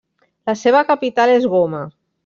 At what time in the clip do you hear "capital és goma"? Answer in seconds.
0.89-1.85